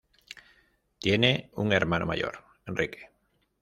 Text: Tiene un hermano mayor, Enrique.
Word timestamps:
Tiene 0.97 1.51
un 1.53 1.73
hermano 1.73 2.07
mayor, 2.07 2.43
Enrique. 2.65 3.11